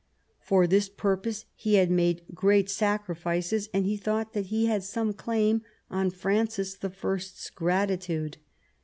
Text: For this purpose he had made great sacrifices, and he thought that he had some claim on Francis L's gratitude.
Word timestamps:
For 0.39 0.65
this 0.65 0.89
purpose 0.89 1.45
he 1.53 1.75
had 1.75 1.91
made 1.91 2.23
great 2.33 2.71
sacrifices, 2.71 3.69
and 3.71 3.85
he 3.85 3.97
thought 3.97 4.33
that 4.33 4.47
he 4.47 4.65
had 4.65 4.83
some 4.83 5.13
claim 5.13 5.61
on 5.91 6.09
Francis 6.09 6.75
L's 6.83 7.51
gratitude. 7.53 8.37